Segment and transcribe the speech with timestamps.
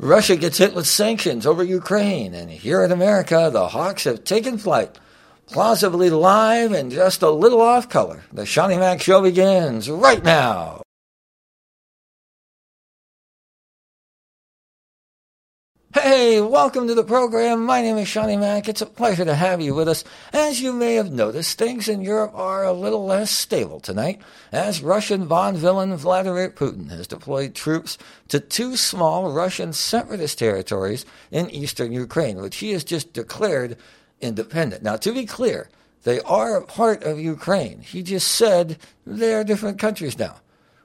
[0.00, 4.56] Russia gets hit with sanctions over Ukraine, and here in America, the Hawks have taken
[4.56, 4.96] flight.
[5.48, 8.22] Plausibly live and just a little off color.
[8.32, 10.82] The Seannie Mac Show begins right now.
[15.94, 17.64] Hey, welcome to the program.
[17.64, 18.68] My name is Seannie Mac.
[18.68, 20.04] It's a pleasure to have you with us.
[20.34, 24.20] As you may have noticed, things in Europe are a little less stable tonight,
[24.52, 27.96] as Russian Bond villain Vladimir Putin has deployed troops
[28.28, 33.78] to two small Russian separatist territories in eastern Ukraine, which he has just declared
[34.20, 34.82] independent.
[34.82, 35.70] Now, to be clear,
[36.02, 37.80] they are a part of Ukraine.
[37.80, 40.36] He just said they are different countries now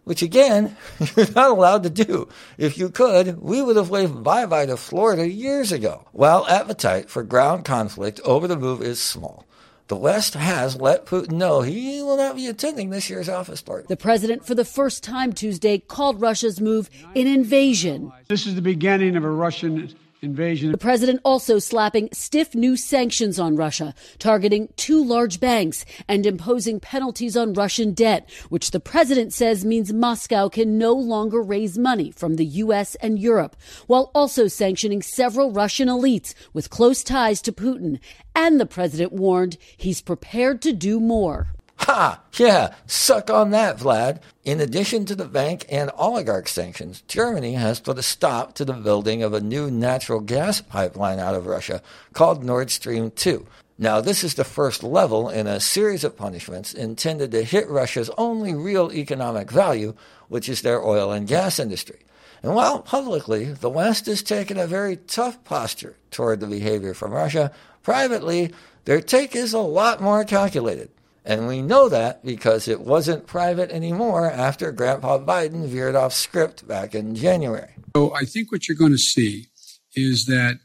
[0.04, 0.76] which again,
[1.16, 2.28] you're not allowed to do.
[2.58, 6.08] If you could, we would have waved bye bye to Florida years ago.
[6.12, 9.46] While appetite for ground conflict over the move is small.
[9.88, 13.86] The West has let Putin know he will not be attending this year's office party.
[13.90, 18.12] The president, for the first time Tuesday, called Russia's move an invasion.
[18.30, 19.94] This is the beginning of a Russian
[20.24, 20.72] invasion.
[20.72, 26.80] The president also slapping stiff new sanctions on Russia, targeting two large banks and imposing
[26.80, 32.12] penalties on Russian debt, which the president says means Moscow can no longer raise money
[32.12, 32.96] from the U.S.
[32.96, 33.56] and Europe,
[33.88, 38.00] while also sanctioning several Russian elites with close ties to Putin.
[38.36, 41.54] And the president warned he's prepared to do more.
[41.86, 42.22] Ha!
[42.38, 44.22] Yeah, suck on that, Vlad.
[44.46, 48.72] In addition to the bank and oligarch sanctions, Germany has put a stop to the
[48.72, 51.82] building of a new natural gas pipeline out of Russia
[52.14, 53.46] called Nord Stream 2.
[53.78, 58.10] Now, this is the first level in a series of punishments intended to hit Russia's
[58.18, 59.94] only real economic value,
[60.30, 62.00] which is their oil and gas industry.
[62.42, 67.12] And while publicly the West has taken a very tough posture toward the behavior from
[67.12, 68.54] Russia, privately
[68.86, 70.90] their take is a lot more calculated.
[71.26, 76.68] And we know that because it wasn't private anymore after Grandpa Biden veered off script
[76.68, 77.72] back in January.
[77.96, 79.48] So I think what you're going to see
[79.96, 80.60] is that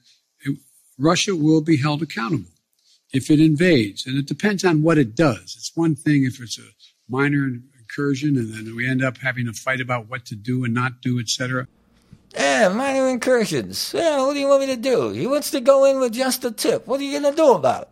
[0.99, 2.51] Russia will be held accountable
[3.13, 4.07] if it invades.
[4.07, 5.55] And it depends on what it does.
[5.57, 6.63] It's one thing if it's a
[7.09, 10.75] minor incursion and then we end up having a fight about what to do and
[10.75, 11.69] not do, etc.
[12.35, 13.93] Yeah, minor incursions.
[13.95, 15.11] Yeah, what do you want me to do?
[15.11, 16.87] He wants to go in with just a tip.
[16.87, 17.89] What are you going to do about it?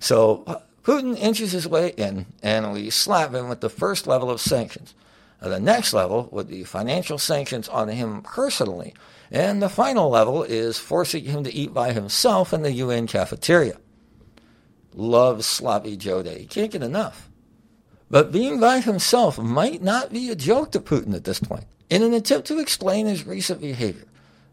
[0.00, 4.40] So Putin inches his way in, and we slap him with the first level of
[4.40, 4.94] sanctions.
[5.40, 8.94] Uh, the next level would be financial sanctions on him personally,
[9.30, 13.78] and the final level is forcing him to eat by himself in the UN cafeteria.
[14.94, 16.40] Loves sloppy Joe Day.
[16.40, 17.28] He can't get enough.
[18.10, 21.64] But being by himself might not be a joke to Putin at this point.
[21.88, 24.04] In an attempt to explain his recent behavior,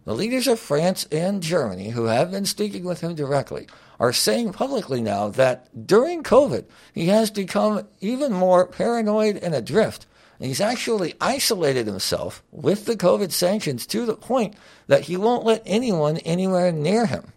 [0.07, 3.67] the leaders of France and Germany, who have been speaking with him directly,
[3.99, 6.63] are saying publicly now that during COVID,
[6.93, 10.05] he has become even more paranoid and adrift.
[10.39, 14.55] And he's actually isolated himself with the COVID sanctions to the point
[14.87, 17.33] that he won't let anyone anywhere near him.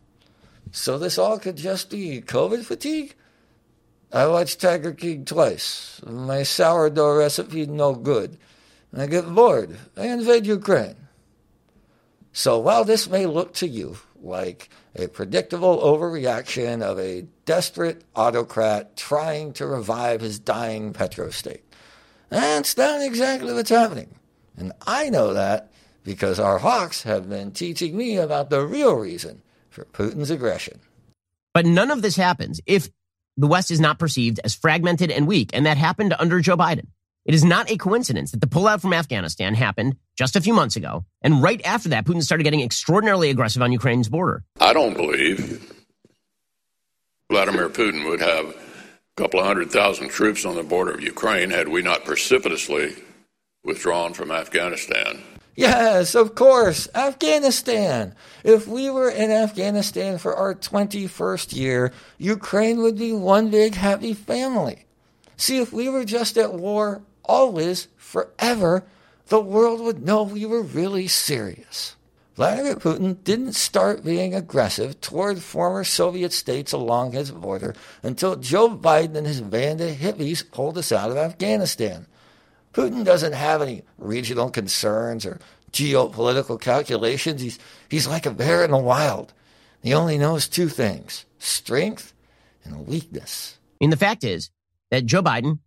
[0.70, 3.16] So this all could just be COVID fatigue?
[4.12, 6.00] I watched Tiger King twice.
[6.06, 8.38] My sourdough recipe no good.
[8.96, 9.76] I get bored.
[9.96, 10.94] I invade Ukraine.
[12.32, 18.96] So while this may look to you like a predictable overreaction of a desperate autocrat
[18.96, 21.62] trying to revive his dying petrostate.
[22.28, 24.14] That's not exactly what's happening.
[24.56, 25.70] And I know that
[26.04, 30.80] because our hawks have been teaching me about the real reason for Putin's aggression.
[31.54, 32.88] But none of this happens if
[33.36, 36.86] the West is not perceived as fragmented and weak, and that happened under Joe Biden.
[37.30, 40.74] It is not a coincidence that the pullout from Afghanistan happened just a few months
[40.74, 41.04] ago.
[41.22, 44.42] And right after that, Putin started getting extraordinarily aggressive on Ukraine's border.
[44.58, 45.72] I don't believe
[47.30, 48.54] Vladimir Putin would have a
[49.16, 52.96] couple of hundred thousand troops on the border of Ukraine had we not precipitously
[53.62, 55.22] withdrawn from Afghanistan.
[55.54, 58.16] Yes, of course, Afghanistan.
[58.42, 64.14] If we were in Afghanistan for our 21st year, Ukraine would be one big happy
[64.14, 64.86] family.
[65.36, 68.84] See, if we were just at war always, forever,
[69.28, 71.94] the world would know we were really serious.
[72.34, 78.70] Vladimir Putin didn't start being aggressive toward former Soviet states along his border until Joe
[78.70, 82.06] Biden and his band of hippies pulled us out of Afghanistan.
[82.72, 85.38] Putin doesn't have any regional concerns or
[85.70, 87.40] geopolitical calculations.
[87.40, 89.32] He's, he's like a bear in the wild.
[89.82, 92.12] He only knows two things strength
[92.64, 93.58] and weakness.
[93.80, 94.50] And the fact is
[94.90, 95.60] that Joe Biden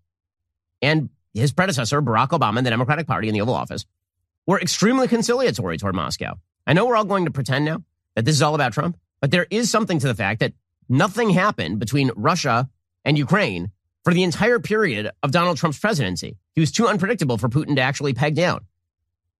[0.81, 1.09] and
[1.41, 3.85] his predecessor, Barack Obama, and the Democratic Party in the Oval Office,
[4.45, 6.39] were extremely conciliatory toward Moscow.
[6.67, 7.83] I know we're all going to pretend now
[8.15, 10.53] that this is all about Trump, but there is something to the fact that
[10.89, 12.69] nothing happened between Russia
[13.05, 13.71] and Ukraine
[14.03, 16.37] for the entire period of Donald Trump's presidency.
[16.53, 18.65] He was too unpredictable for Putin to actually peg down.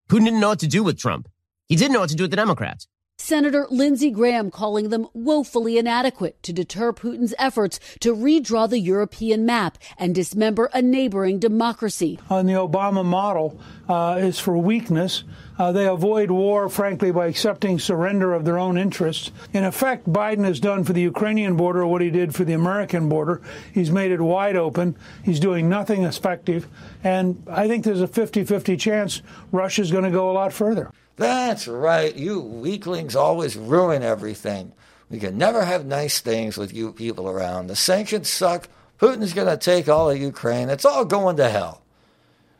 [0.09, 1.27] Putin didn't know what to do with Trump.
[1.67, 2.87] He didn't know what to do with the Democrats.
[3.23, 9.45] Senator Lindsey Graham calling them woefully inadequate to deter Putin's efforts to redraw the European
[9.45, 12.19] map and dismember a neighboring democracy.
[12.29, 15.23] On the Obama model uh, is for weakness.
[15.57, 19.31] Uh, they avoid war, frankly, by accepting surrender of their own interests.
[19.53, 23.07] In effect, Biden has done for the Ukrainian border what he did for the American
[23.07, 23.41] border.
[23.73, 24.97] He's made it wide open.
[25.23, 26.67] He's doing nothing effective.
[27.03, 29.21] And I think there's a 50 50 chance
[29.51, 30.91] Russia's going to go a lot further.
[31.15, 32.15] That's right.
[32.15, 34.73] You weaklings always ruin everything.
[35.09, 37.67] We can never have nice things with you people around.
[37.67, 38.67] The sanctions suck.
[38.99, 40.69] Putin's going to take all of Ukraine.
[40.69, 41.83] It's all going to hell.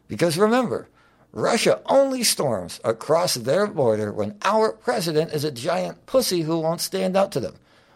[0.08, 0.88] Because remember,
[1.32, 6.82] Russia only storms across their border when our president is a giant pussy who won't
[6.82, 7.56] stand up to them.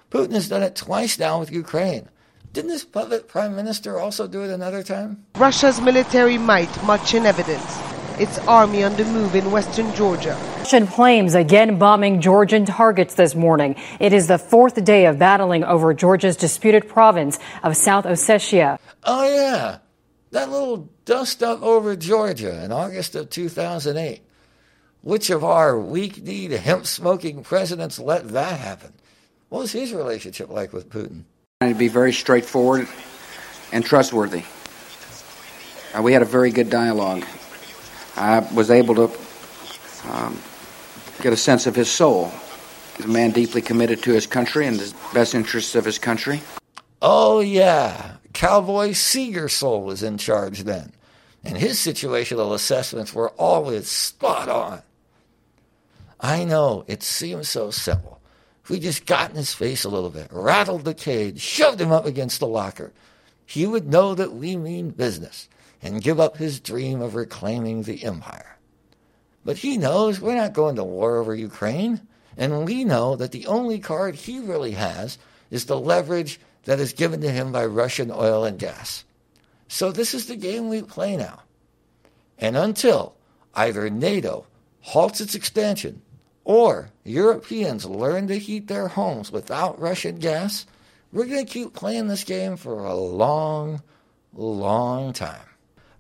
[0.09, 2.09] Putin has done it twice now with Ukraine.
[2.54, 5.24] Didn't this puppet prime minister also do it another time?
[5.36, 7.96] Russia's military might much in evidence.
[8.19, 10.35] Its army on the move in western Georgia.
[10.57, 13.75] Russian planes again bombing Georgian targets this morning.
[13.99, 18.79] It is the fourth day of battling over Georgia's disputed province of South Ossetia.
[19.03, 19.77] Oh, yeah.
[20.31, 24.21] That little dust up over Georgia in August of 2008.
[25.01, 28.93] Which of our weak kneed, hemp smoking presidents let that happen?
[29.49, 31.23] What was his relationship like with Putin?
[31.61, 32.87] Trying to be very straightforward
[33.71, 34.43] and trustworthy.
[35.95, 37.23] Uh, we had a very good dialogue.
[38.17, 39.11] I was able to
[40.09, 40.41] um,
[41.21, 42.31] get a sense of his soul.
[42.95, 46.41] He's a man deeply committed to his country and the best interests of his country.
[47.01, 48.15] Oh, yeah.
[48.33, 50.91] Cowboy Seegersol was in charge then,
[51.43, 54.81] and his situational assessments were always spot on.
[56.19, 58.19] I know it seems so simple.
[58.69, 62.05] We just got in his face a little bit, rattled the cage, shoved him up
[62.05, 62.91] against the locker,
[63.47, 65.47] he would know that we mean business
[65.81, 68.57] and give up his dream of reclaiming the empire.
[69.45, 72.01] But he knows we're not going to war over Ukraine,
[72.35, 75.17] and we know that the only card he really has
[75.49, 79.05] is the leverage that is given to him by Russian oil and gas.
[79.69, 81.44] So this is the game we play now.
[82.38, 83.15] And until
[83.55, 84.45] either NATO
[84.81, 86.01] halts its expansion
[86.44, 90.65] or Europeans learn to heat their homes without Russian gas,
[91.12, 93.81] we're going to keep playing this game for a long,
[94.33, 95.48] long time.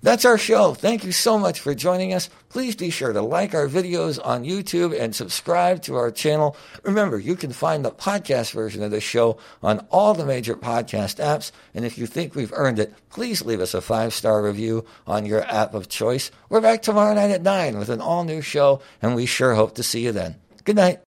[0.03, 0.75] That's our show.
[0.75, 2.29] Thank you so much for joining us.
[2.49, 6.55] Please be sure to like our videos on YouTube and subscribe to our channel.
[6.83, 11.17] Remember, you can find the podcast version of the show on all the major podcast
[11.17, 11.51] apps.
[11.73, 15.25] And if you think we've earned it, please leave us a five star review on
[15.25, 16.29] your app of choice.
[16.47, 19.75] We're back tomorrow night at 9 with an all new show, and we sure hope
[19.75, 20.35] to see you then.
[20.63, 21.06] Good night.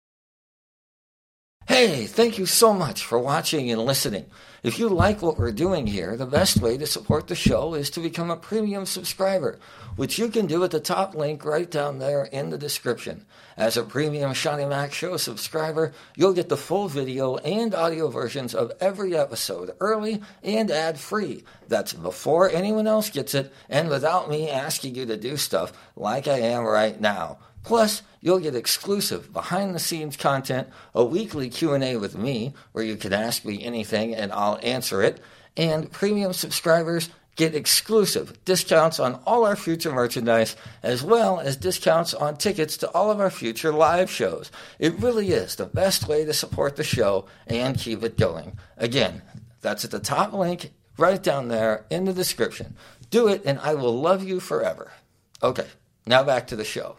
[1.65, 4.25] Hey, thank you so much for watching and listening.
[4.63, 7.89] If you like what we're doing here, the best way to support the show is
[7.92, 9.60] to become a premium subscriber,
[9.95, 13.25] which you can do at the top link right down there in the description.
[13.56, 18.54] As a premium Seannie Mac Show subscriber, you'll get the full video and audio versions
[18.54, 21.45] of every episode early and ad free.
[21.69, 26.27] That's before anyone else gets it and without me asking you to do stuff like
[26.27, 27.38] I am right now.
[27.63, 33.45] Plus, you'll get exclusive behind-the-scenes content, a weekly Q&A with me where you can ask
[33.45, 35.21] me anything and I'll answer it,
[35.56, 42.13] and premium subscribers get exclusive discounts on all our future merchandise as well as discounts
[42.13, 44.51] on tickets to all of our future live shows.
[44.77, 48.57] It really is the best way to support the show and keep it going.
[48.78, 49.23] Again,
[49.61, 52.76] that's at the top link right down there in the description.
[53.09, 54.92] Do it and I will love you forever.
[55.42, 55.68] Okay,
[56.06, 56.97] now back to the show.